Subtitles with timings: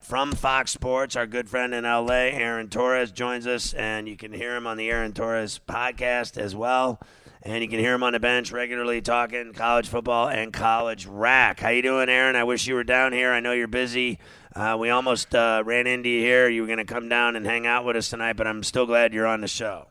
[0.00, 4.32] From Fox Sports, our good friend in LA, Aaron Torres, joins us, and you can
[4.32, 6.98] hear him on the Aaron Torres podcast as well.
[7.42, 11.60] And you can hear him on the bench regularly talking college football and college rack.
[11.60, 12.36] How you doing, Aaron?
[12.36, 13.32] I wish you were down here.
[13.32, 14.18] I know you're busy.
[14.56, 16.48] Uh, we almost uh, ran into you here.
[16.48, 18.86] You were going to come down and hang out with us tonight, but I'm still
[18.86, 19.88] glad you're on the show.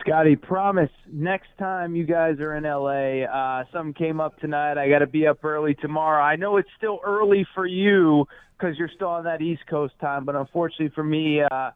[0.00, 4.78] Scotty, promise next time you guys are in LA, uh, something came up tonight.
[4.78, 6.22] I got to be up early tomorrow.
[6.22, 8.26] I know it's still early for you
[8.58, 11.70] because you're still on that East Coast time, but unfortunately for me, uh,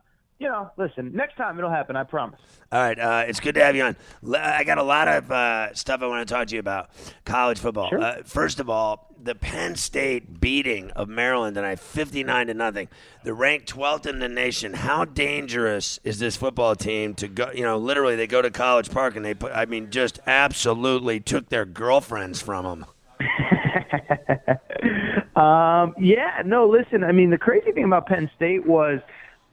[0.45, 1.97] you know, listen, next time it'll happen.
[1.97, 2.39] I promise.
[2.71, 3.97] All right, uh, it's good to have you on.
[4.37, 6.91] I got a lot of uh, stuff I want to talk to you about
[7.25, 7.89] college football.
[7.89, 7.99] Sure.
[7.99, 12.89] Uh, first of all, the Penn State beating of Maryland tonight, fifty-nine to nothing.
[13.23, 14.75] They're ranked twelfth in the nation.
[14.75, 17.51] How dangerous is this football team to go?
[17.55, 19.51] You know, literally, they go to College Park and they put.
[19.53, 22.85] I mean, just absolutely took their girlfriends from them.
[25.43, 27.03] um, yeah, no, listen.
[27.03, 29.01] I mean, the crazy thing about Penn State was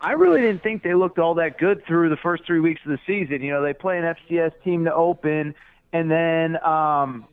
[0.01, 2.91] I really didn't think they looked all that good through the first three weeks of
[2.91, 3.41] the season.
[3.41, 5.53] You know, they play an FCS team to open,
[5.93, 7.27] and then um,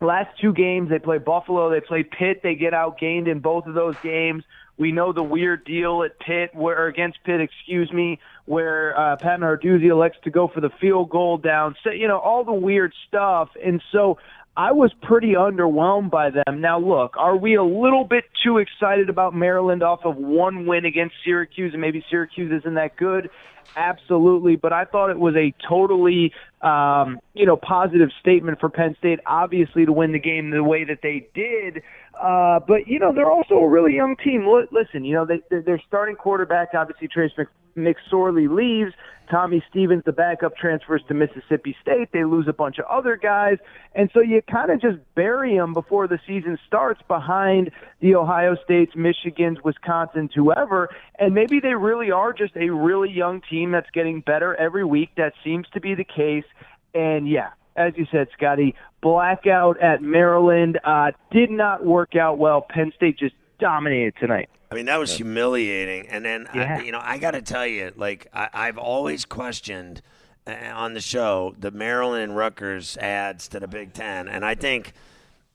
[0.00, 3.74] last two games they play Buffalo, they play Pitt, they get outgained in both of
[3.74, 4.44] those games.
[4.76, 9.38] We know the weird deal at Pitt, where against Pitt, excuse me, where uh, Pat
[9.40, 11.76] Narduzzi elects to go for the field goal down.
[11.84, 14.18] So you know all the weird stuff, and so
[14.56, 16.60] I was pretty underwhelmed by them.
[16.60, 20.84] Now, look, are we a little bit too excited about Maryland off of one win
[20.84, 23.30] against Syracuse, and maybe Syracuse isn't that good?
[23.76, 28.94] Absolutely, but I thought it was a totally, um, you know, positive statement for Penn
[28.98, 31.82] State, obviously, to win the game the way that they did.
[32.20, 34.44] Uh, but you know, they're also a really young team.
[34.44, 37.32] L- listen, you know, they, their starting quarterback, obviously, Trace
[37.76, 38.94] McSorley leaves.
[39.30, 42.10] Tommy Stevens, the backup, transfers to Mississippi State.
[42.12, 43.56] They lose a bunch of other guys,
[43.94, 47.70] and so you kind of just bury them before the season starts behind
[48.00, 50.90] the Ohio States, Michigans, Wisconsin's, whoever.
[51.18, 55.10] And maybe they really are just a really young team that's getting better every week.
[55.16, 56.44] That seems to be the case.
[56.92, 62.60] And yeah, as you said, Scotty, blackout at Maryland uh, did not work out well.
[62.68, 64.50] Penn State just dominated tonight.
[64.70, 66.06] I mean, that was humiliating.
[66.08, 66.78] And then, Yeah.
[66.78, 70.02] I, you know, I got to tell you, like, I, I've always questioned
[70.46, 74.28] uh, on the show the Maryland and Rutgers adds to the Big Ten.
[74.28, 74.92] And I think,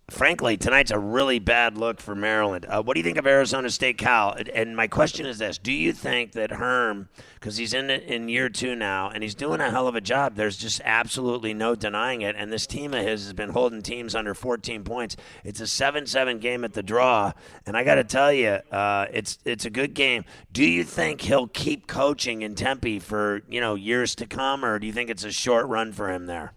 [0.09, 2.65] frankly, tonight's a really bad look for Maryland.
[2.67, 4.35] Uh, what do you think of Arizona State Cal?
[4.53, 8.49] And- my question is this Do you think that Herm, because he's in in year
[8.49, 12.21] two now, and he's doing a hell of a job, there's just absolutely no denying
[12.21, 12.35] it.
[12.37, 15.15] And this team of his has been holding teams under 14 points.
[15.43, 17.33] It's a 7 7 game at the draw.
[17.65, 20.23] And I got to tell you, uh, it's, it's a good game.
[20.51, 24.79] Do you think he'll keep coaching in Tempe for, you know, years to come, or
[24.79, 26.53] do you think it's a short run for him there?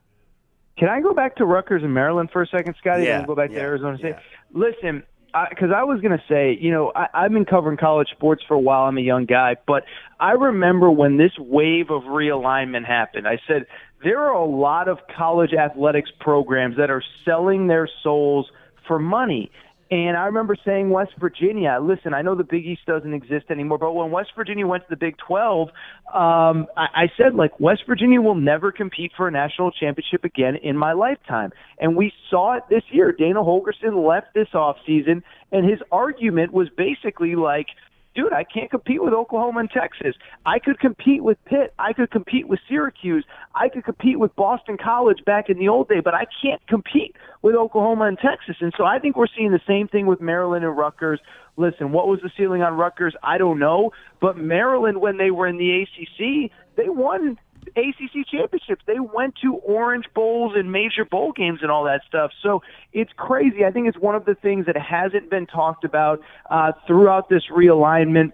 [0.82, 3.04] Can I go back to Rutgers and Maryland for a second, Scotty?
[3.04, 4.16] Yeah, and go back yeah, to Arizona State.
[4.16, 4.20] yeah.
[4.52, 5.04] Listen,
[5.48, 8.54] because I, was going to say, you know, I, I've been covering college sports for
[8.54, 8.88] a while.
[8.88, 9.84] I'm a young guy, but
[10.18, 13.28] I remember when this wave of realignment happened.
[13.28, 13.66] I said
[14.02, 18.50] there are a lot of college athletics programs that are selling their souls
[18.88, 19.52] for money.
[19.92, 23.76] And I remember saying West Virginia, listen, I know the Big East doesn't exist anymore,
[23.76, 27.82] but when West Virginia went to the Big 12, um, I, I said, like, West
[27.86, 31.50] Virginia will never compete for a national championship again in my lifetime.
[31.78, 33.12] And we saw it this year.
[33.12, 35.22] Dana Holgorsen left this offseason,
[35.52, 37.66] and his argument was basically like,
[38.14, 40.14] dude, I can't compete with Oklahoma and Texas.
[40.44, 41.74] I could compete with Pitt.
[41.78, 43.24] I could compete with Syracuse.
[43.54, 47.16] I could compete with Boston College back in the old day, but I can't compete
[47.42, 48.56] with Oklahoma and Texas.
[48.60, 51.20] And so I think we're seeing the same thing with Maryland and Rutgers.
[51.56, 53.14] Listen, what was the ceiling on Rutgers?
[53.22, 53.92] I don't know.
[54.20, 57.38] But Maryland, when they were in the ACC, they won
[57.76, 58.82] ACC championships.
[58.86, 62.32] They went to Orange Bowls and major bowl games and all that stuff.
[62.42, 62.62] So
[62.92, 63.64] it's crazy.
[63.64, 66.20] I think it's one of the things that hasn't been talked about
[66.50, 68.32] uh, throughout this realignment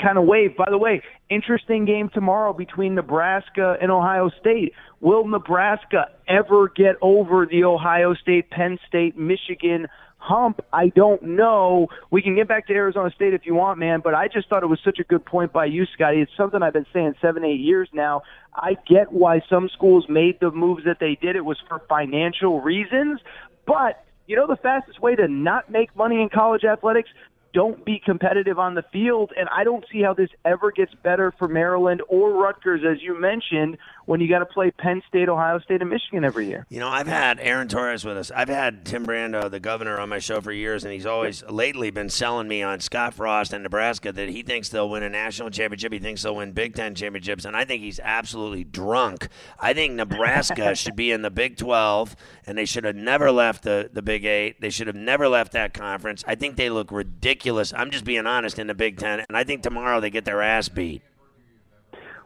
[0.00, 0.56] kind of wave.
[0.56, 4.72] By the way, interesting game tomorrow between Nebraska and Ohio State.
[5.00, 10.60] Will Nebraska ever get over the Ohio State, Penn State, Michigan hump?
[10.72, 11.88] I don't know.
[12.10, 14.62] We can get back to Arizona State if you want, man, but I just thought
[14.62, 16.20] it was such a good point by you, Scotty.
[16.20, 18.22] It's something I've been saying seven, eight years now.
[18.54, 21.36] I get why some schools made the moves that they did.
[21.36, 23.20] It was for financial reasons,
[23.66, 27.10] but you know the fastest way to not make money in college athletics?
[27.52, 29.32] Don't be competitive on the field.
[29.36, 33.18] And I don't see how this ever gets better for Maryland or Rutgers, as you
[33.20, 36.66] mentioned, when you got to play Penn State, Ohio State, and Michigan every year.
[36.68, 38.30] You know, I've had Aaron Torres with us.
[38.30, 41.90] I've had Tim Brando, the governor, on my show for years, and he's always lately
[41.90, 45.50] been selling me on Scott Frost and Nebraska that he thinks they'll win a national
[45.50, 45.92] championship.
[45.92, 49.28] He thinks they'll win Big Ten championships, and I think he's absolutely drunk.
[49.60, 52.16] I think Nebraska should be in the Big 12,
[52.46, 54.60] and they should have never left the, the Big Eight.
[54.60, 56.24] They should have never left that conference.
[56.26, 57.72] I think they look ridiculous.
[57.74, 60.42] I'm just being honest in the Big Ten, and I think tomorrow they get their
[60.42, 61.02] ass beat.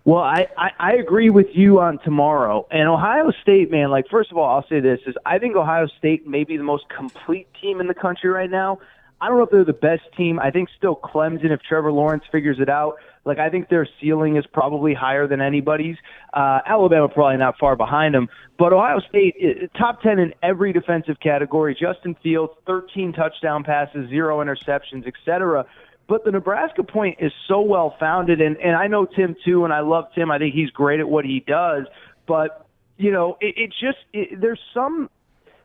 [0.06, 2.68] Well, I, I, I agree with you on tomorrow.
[2.70, 5.88] And Ohio State, man, like first of all, I'll say this is I think Ohio
[5.98, 8.78] State may be the most complete team in the country right now.
[9.20, 10.38] I don't know if they're the best team.
[10.38, 12.94] I think still Clemson if Trevor Lawrence figures it out.
[13.24, 15.96] Like I think their ceiling is probably higher than anybody's.
[16.32, 18.28] Uh, Alabama probably not far behind them,
[18.60, 19.34] but Ohio State
[19.76, 21.74] top ten in every defensive category.
[21.74, 25.66] Justin Fields, 13 touchdown passes, zero interceptions, etc.
[26.08, 29.72] But the Nebraska point is so well founded, and and I know Tim too, and
[29.72, 30.30] I love Tim.
[30.30, 31.86] I think he's great at what he does.
[32.28, 32.66] But
[32.96, 35.10] you know, it, it just it, there's some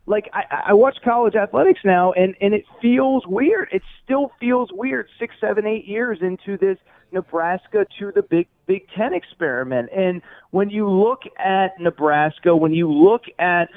[0.08, 3.70] like I, I watch college athletics now, and and it feels weird.
[3.72, 5.08] It still feels weird.
[5.20, 6.78] Six, seven, eight years into this
[7.12, 12.92] Nebraska to the Big Big Ten experiment, and when you look at Nebraska, when you
[12.92, 13.70] look at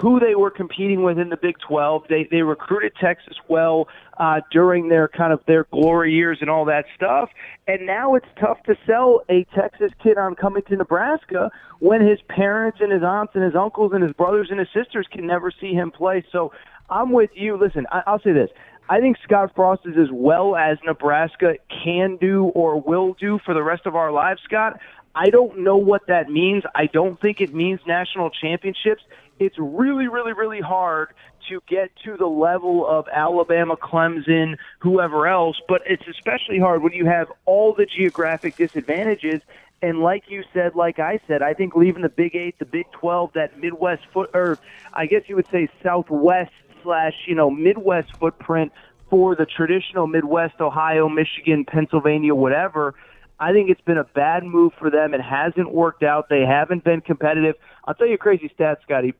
[0.00, 2.04] who they were competing with in the Big 12.
[2.08, 3.88] They they recruited Texas well
[4.18, 7.30] uh, during their kind of their glory years and all that stuff.
[7.68, 12.18] And now it's tough to sell a Texas kid on coming to Nebraska when his
[12.28, 15.52] parents and his aunts and his uncles and his brothers and his sisters can never
[15.60, 16.24] see him play.
[16.32, 16.52] So
[16.90, 17.56] I'm with you.
[17.56, 18.50] Listen, I, I'll say this.
[18.88, 23.54] I think Scott Frost is as well as Nebraska can do or will do for
[23.54, 24.78] the rest of our lives, Scott.
[25.14, 26.62] I don't know what that means.
[26.74, 29.02] I don't think it means national championships
[29.38, 31.08] it's really, really, really hard
[31.48, 36.92] to get to the level of Alabama, Clemson, whoever else, but it's especially hard when
[36.92, 39.42] you have all the geographic disadvantages.
[39.82, 42.90] And like you said, like I said, I think leaving the Big Eight, the Big
[42.92, 44.58] Twelve, that Midwest foot, or
[44.92, 46.52] I guess you would say Southwest
[46.86, 48.72] slash you know Midwest footprint
[49.10, 52.94] for the traditional Midwest, Ohio, Michigan, Pennsylvania, whatever.
[53.38, 55.12] I think it's been a bad move for them.
[55.12, 56.28] It hasn't worked out.
[56.30, 57.56] They haven't been competitive.
[57.84, 59.14] I'll tell you a crazy stat, Scotty.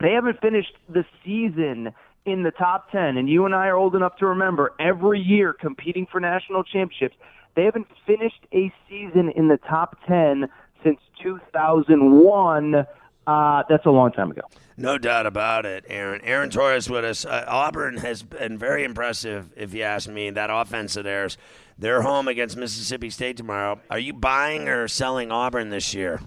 [0.00, 1.92] They haven't finished the season
[2.26, 5.52] in the top 10, and you and I are old enough to remember every year
[5.52, 7.16] competing for national championships.
[7.56, 10.48] They haven't finished a season in the top 10
[10.84, 12.86] since 2001.
[13.26, 14.42] Uh, that's a long time ago.
[14.76, 16.20] No doubt about it, Aaron.
[16.22, 17.24] Aaron Torres with us.
[17.24, 20.30] Uh, Auburn has been very impressive, if you ask me.
[20.30, 21.36] That offense of theirs.
[21.78, 23.80] They're home against Mississippi State tomorrow.
[23.90, 26.20] Are you buying or selling Auburn this year?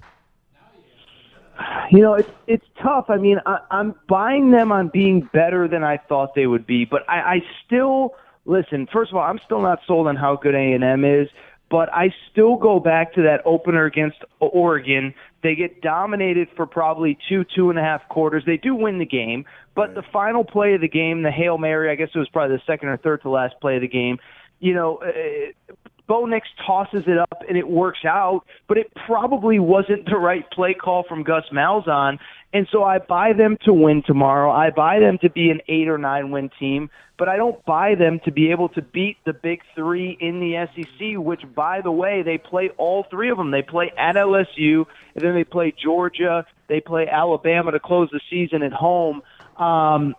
[1.91, 3.05] You know, it's it's tough.
[3.09, 6.83] I mean, I, I'm buying them on being better than I thought they would be,
[6.83, 8.15] but I, I still
[8.45, 8.87] listen.
[8.91, 11.29] First of all, I'm still not sold on how good A and M is,
[11.69, 15.13] but I still go back to that opener against Oregon.
[15.41, 18.43] They get dominated for probably two, two and a half quarters.
[18.45, 19.45] They do win the game,
[19.75, 22.57] but the final play of the game, the hail mary, I guess it was probably
[22.57, 24.19] the second or third to last play of the game.
[24.59, 25.73] You know, uh,
[26.07, 30.49] Bo Nix tosses it up and it works out, but it probably wasn't the right
[30.51, 32.19] play call from Gus Malzahn.
[32.53, 34.51] And so I buy them to win tomorrow.
[34.51, 37.95] I buy them to be an eight or nine win team, but I don't buy
[37.95, 41.91] them to be able to beat the big three in the SEC, which, by the
[41.91, 43.51] way, they play all three of them.
[43.51, 44.85] They play at LSU,
[45.15, 46.45] and then they play Georgia.
[46.67, 49.21] They play Alabama to close the season at home.
[49.57, 50.15] Um,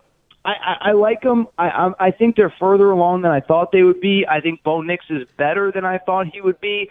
[0.47, 1.47] I, I, I like them.
[1.57, 4.25] I, I I think they're further along than I thought they would be.
[4.27, 6.89] I think Bo Nix is better than I thought he would be.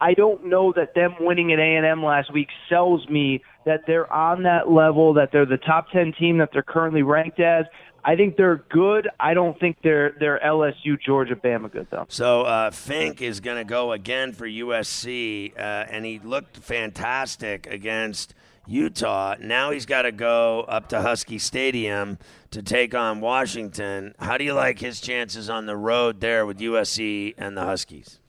[0.00, 4.44] I don't know that them winning at A&M last week sells me that they're on
[4.44, 7.66] that level, that they're the top 10 team that they're currently ranked as.
[8.04, 9.08] I think they're good.
[9.18, 12.06] I don't think they're they're LSU, Georgia, Bama good though.
[12.08, 17.66] So uh, Fink is going to go again for USC, uh, and he looked fantastic
[17.66, 18.34] against
[18.68, 19.34] Utah.
[19.40, 22.18] Now he's got to go up to Husky Stadium
[22.50, 24.14] to take on Washington.
[24.18, 28.20] How do you like his chances on the road there with USC and the Huskies?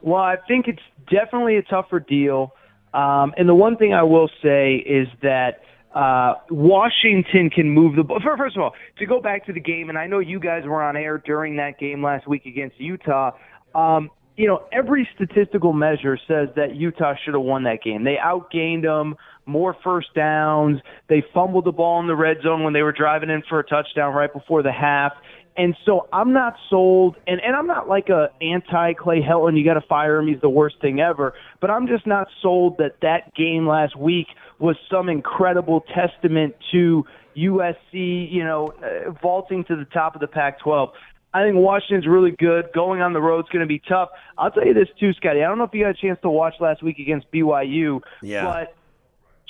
[0.00, 2.52] Well, I think it's definitely a tougher deal.
[2.92, 5.62] Um, and the one thing I will say is that
[5.94, 8.20] uh, Washington can move the ball.
[8.38, 10.82] First of all, to go back to the game, and I know you guys were
[10.82, 13.32] on air during that game last week against Utah.
[13.74, 18.04] Um, you know, every statistical measure says that Utah should have won that game.
[18.04, 20.80] They outgained them, more first downs.
[21.08, 23.64] They fumbled the ball in the red zone when they were driving in for a
[23.64, 25.12] touchdown right before the half.
[25.56, 29.56] And so I'm not sold, and, and I'm not like a anti Clay Helton.
[29.56, 31.34] You got to fire him; he's the worst thing ever.
[31.60, 34.26] But I'm just not sold that that game last week
[34.58, 37.04] was some incredible testament to
[37.36, 40.90] USC, you know, uh, vaulting to the top of the Pac-12.
[41.34, 42.66] I think Washington's really good.
[42.72, 44.08] Going on the road's going to be tough.
[44.38, 45.42] I'll tell you this too, Scotty.
[45.42, 48.44] I don't know if you had a chance to watch last week against BYU, Yeah.
[48.44, 48.74] but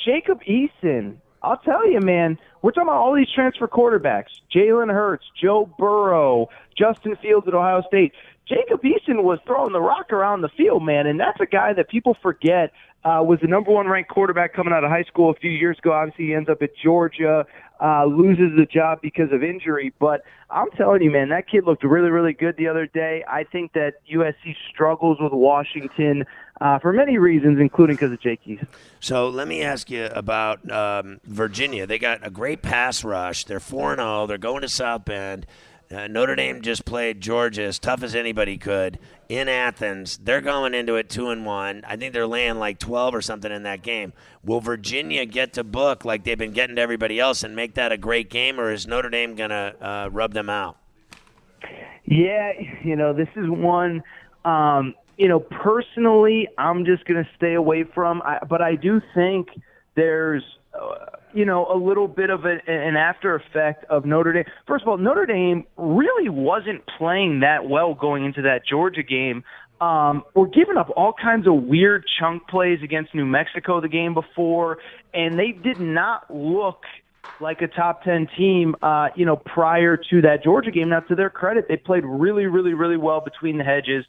[0.05, 5.25] Jacob Eason, I'll tell you, man, we're talking about all these transfer quarterbacks: Jalen Hurts,
[5.41, 8.13] Joe Burrow, Justin Fields at Ohio State.
[8.49, 11.89] Jacob Eason was throwing the rock around the field, man, and that's a guy that
[11.89, 12.73] people forget
[13.05, 15.79] uh, was the number one ranked quarterback coming out of high school a few years
[15.79, 15.93] ago.
[15.93, 17.47] Obviously, he ends up at Georgia,
[17.81, 19.93] uh, loses the job because of injury.
[19.99, 23.25] But I'm telling you, man, that kid looked really, really good the other day.
[23.29, 26.25] I think that USC struggles with Washington
[26.61, 28.67] uh, for many reasons, including because of Jake Eason.
[29.01, 31.87] So let me ask you about um, Virginia.
[31.87, 33.45] They got a great pass rush.
[33.45, 34.27] They're 4 0.
[34.27, 35.47] They're going to South Bend.
[35.91, 38.99] Uh, Notre Dame just played Georgia as tough as anybody could
[39.29, 40.19] in Athens.
[40.19, 41.85] They're going into it 2 and 1.
[41.87, 44.13] I think they're laying like 12 or something in that game.
[44.43, 47.93] Will Virginia get to Book like they've been getting to everybody else and make that
[47.93, 50.79] a great game, or is Notre Dame going to uh, rub them out?
[52.05, 54.03] Yeah, you know, this is one.
[54.45, 58.21] Um, you know, personally, I'm just going to stay away from.
[58.23, 59.49] I, but I do think
[59.95, 60.43] there's,
[60.79, 64.45] uh, you know, a little bit of a, an after effect of Notre Dame.
[64.67, 69.45] First of all, Notre Dame really wasn't playing that well going into that Georgia game.
[69.81, 74.15] Um, we're giving up all kinds of weird chunk plays against New Mexico the game
[74.15, 74.79] before,
[75.13, 76.85] and they did not look
[77.41, 80.91] like a top 10 team, uh, you know, prior to that Georgia game.
[80.91, 84.05] Now, to their credit, they played really, really, really well between the hedges.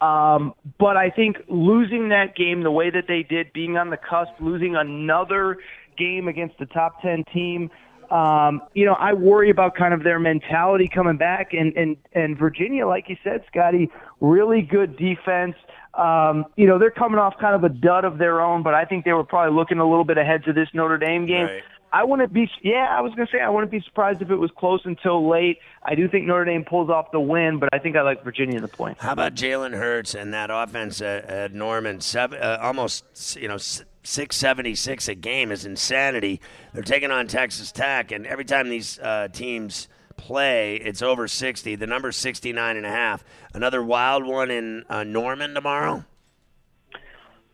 [0.00, 3.96] Um, but I think losing that game the way that they did, being on the
[3.96, 5.58] cusp, losing another
[5.98, 7.70] game against the top 10 team,
[8.10, 11.52] um, you know, I worry about kind of their mentality coming back.
[11.52, 13.90] And, and, and Virginia, like you said, Scotty,
[14.20, 15.56] really good defense.
[15.94, 18.84] Um, you know, they're coming off kind of a dud of their own, but I
[18.84, 21.46] think they were probably looking a little bit ahead to this Notre Dame game.
[21.46, 21.62] Right.
[21.92, 24.36] I wouldn't be, yeah, I was going to say I wouldn't be surprised if it
[24.36, 25.58] was close until late.
[25.82, 28.56] I do think Notre Dame pulls off the win, but I think I like Virginia
[28.56, 28.98] in the point.
[28.98, 32.00] How about Jalen Hurts and that offense at, at Norman?
[32.00, 33.56] Seven, uh, almost, you know,
[34.08, 36.40] 676 a game is insanity.
[36.72, 39.86] They're taking on Texas Tech, and every time these uh, teams
[40.16, 41.74] play, it's over 60.
[41.76, 43.22] The number's 69 and a half.
[43.52, 46.04] Another wild one in uh, Norman tomorrow.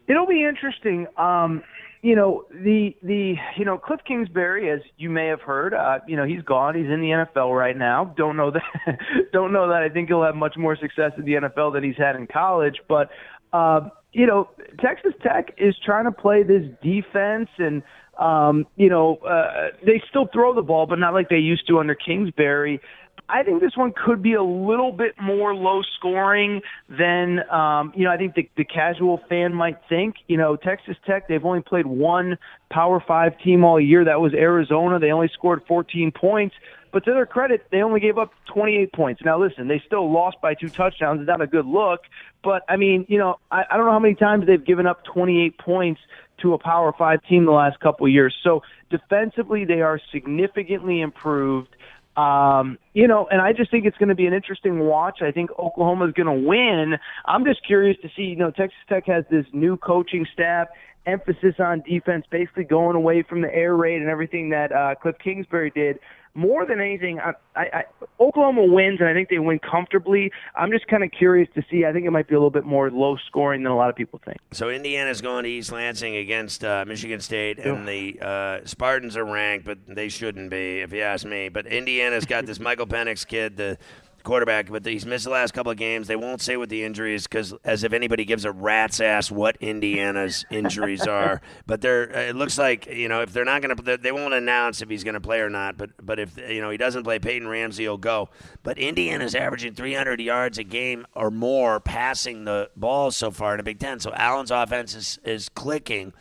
[0.06, 1.08] It'll be interesting.
[1.16, 1.64] Um,
[2.04, 6.16] you know the the you know Cliff Kingsbury, as you may have heard, uh, you
[6.16, 6.74] know he's gone.
[6.74, 8.12] He's in the NFL right now.
[8.14, 8.98] Don't know that.
[9.32, 9.82] don't know that.
[9.82, 12.76] I think he'll have much more success in the NFL than he's had in college.
[12.90, 13.08] But
[13.54, 17.82] uh, you know Texas Tech is trying to play this defense, and
[18.20, 21.78] um, you know uh, they still throw the ball, but not like they used to
[21.78, 22.82] under Kingsbury.
[23.28, 28.04] I think this one could be a little bit more low scoring than um, you
[28.04, 28.10] know.
[28.10, 30.16] I think the, the casual fan might think.
[30.28, 32.36] You know, Texas Tech they've only played one
[32.70, 34.04] Power Five team all year.
[34.04, 34.98] That was Arizona.
[34.98, 36.54] They only scored 14 points.
[36.92, 39.22] But to their credit, they only gave up 28 points.
[39.24, 41.20] Now, listen, they still lost by two touchdowns.
[41.20, 42.02] It's not a good look.
[42.44, 45.02] But I mean, you know, I, I don't know how many times they've given up
[45.04, 46.00] 28 points
[46.42, 48.34] to a Power Five team the last couple of years.
[48.44, 51.74] So defensively, they are significantly improved.
[52.16, 55.18] Um, you know, and I just think it's going to be an interesting watch.
[55.20, 56.94] I think Oklahoma is going to win.
[57.24, 60.68] I'm just curious to see, you know, Texas Tech has this new coaching staff,
[61.06, 65.16] emphasis on defense, basically going away from the air raid and everything that uh, Cliff
[65.22, 65.98] Kingsbury did.
[66.36, 67.84] More than anything, I, I, I,
[68.18, 70.32] Oklahoma wins, and I think they win comfortably.
[70.56, 71.84] I'm just kind of curious to see.
[71.84, 73.94] I think it might be a little bit more low scoring than a lot of
[73.94, 74.38] people think.
[74.50, 79.24] So Indiana's going to East Lansing against uh, Michigan State, and the uh, Spartans are
[79.24, 81.48] ranked, but they shouldn't be, if you ask me.
[81.50, 83.78] But Indiana's got this Michael Penix kid, the
[84.24, 86.08] quarterback, but he's missed the last couple of games.
[86.08, 89.30] They won't say what the injury is because, as if anybody gives a rat's ass
[89.30, 91.40] what Indiana's injuries are.
[91.66, 92.04] But they're.
[92.10, 95.04] It looks like you know if they're not going to, they won't announce if he's
[95.04, 95.76] going to play or not.
[95.76, 98.30] But but if you know he doesn't play, Peyton Ramsey will go.
[98.62, 103.58] But Indiana's averaging 300 yards a game or more passing the ball so far in
[103.58, 104.00] the Big Ten.
[104.00, 106.12] So Allen's offense is is clicking.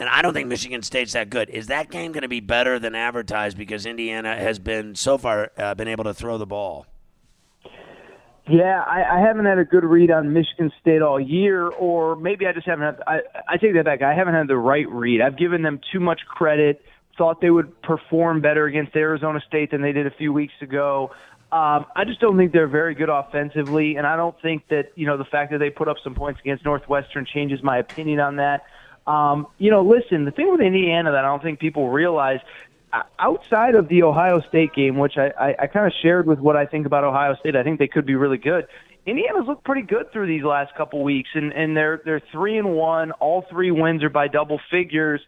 [0.00, 1.50] And I don't think Michigan State's that good.
[1.50, 5.50] Is that game going to be better than advertised because Indiana has been so far
[5.58, 6.86] uh, been able to throw the ball?
[8.50, 12.46] Yeah, I, I haven't had a good read on Michigan State all year, or maybe
[12.46, 13.02] I just haven't had.
[13.06, 14.00] I, I take that back.
[14.00, 15.20] I haven't had the right read.
[15.20, 16.82] I've given them too much credit.
[17.18, 21.10] Thought they would perform better against Arizona State than they did a few weeks ago.
[21.52, 25.06] Um, I just don't think they're very good offensively, and I don't think that you
[25.06, 28.36] know the fact that they put up some points against Northwestern changes my opinion on
[28.36, 28.64] that.
[29.06, 32.40] Um, you know, listen, the thing with Indiana that I don't think people realize
[33.18, 36.56] outside of the Ohio State game, which I, I, I kind of shared with what
[36.56, 38.66] I think about Ohio State, I think they could be really good.
[39.06, 42.74] Indiana's looked pretty good through these last couple weeks, and, and they're they're three and
[42.74, 43.12] one.
[43.12, 45.20] All three wins are by double figures.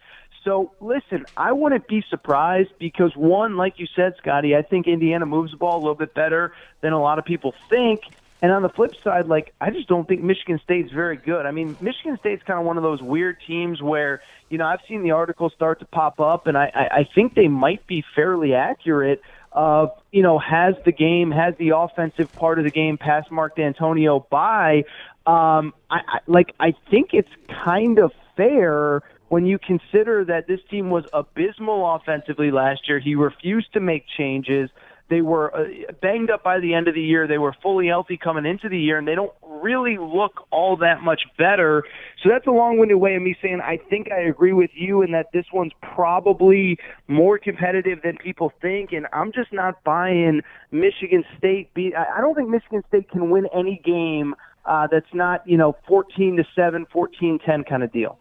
[0.45, 5.27] So listen, I wouldn't be surprised because one, like you said, Scotty, I think Indiana
[5.27, 8.01] moves the ball a little bit better than a lot of people think.
[8.43, 11.45] And on the flip side, like I just don't think Michigan State's very good.
[11.45, 14.81] I mean, Michigan State's kind of one of those weird teams where you know I've
[14.89, 18.05] seen the articles start to pop up, and I, I, I think they might be
[18.15, 19.23] fairly accurate.
[19.53, 23.57] Of you know, has the game, has the offensive part of the game passed Mark
[23.57, 24.85] Dantonio by?
[25.27, 27.29] Um, I, I like I think it's
[27.65, 33.01] kind of fair when you consider that this team was abysmal offensively last year.
[33.01, 34.71] He refused to make changes.
[35.11, 35.65] They were uh,
[36.01, 37.27] banged up by the end of the year.
[37.27, 41.03] They were fully healthy coming into the year, and they don't really look all that
[41.03, 41.83] much better.
[42.23, 45.11] So that's a long-winded way of me saying I think I agree with you in
[45.11, 51.25] that this one's probably more competitive than people think, and I'm just not buying Michigan
[51.37, 51.75] State.
[51.75, 55.77] Be I don't think Michigan State can win any game uh, that's not you know
[55.89, 58.20] 14 to seven, 14-10 kind of deal.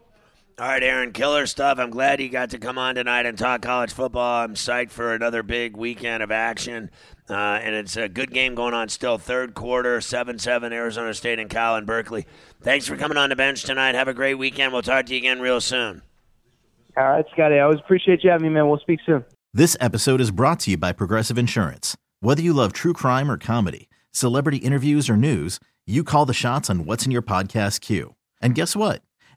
[0.59, 1.79] All right, Aaron, killer stuff.
[1.79, 4.43] I'm glad you got to come on tonight and talk college football.
[4.43, 6.91] I'm psyched for another big weekend of action.
[7.29, 9.17] Uh, and it's a good game going on still.
[9.17, 12.25] Third quarter, 7 7, Arizona State and Cal and Berkeley.
[12.61, 13.95] Thanks for coming on the bench tonight.
[13.95, 14.73] Have a great weekend.
[14.73, 16.01] We'll talk to you again real soon.
[16.97, 17.55] All right, Scotty.
[17.55, 18.67] I always appreciate you having me, man.
[18.67, 19.23] We'll speak soon.
[19.53, 21.95] This episode is brought to you by Progressive Insurance.
[22.19, 26.69] Whether you love true crime or comedy, celebrity interviews or news, you call the shots
[26.69, 28.15] on What's in Your Podcast queue.
[28.41, 29.03] And guess what?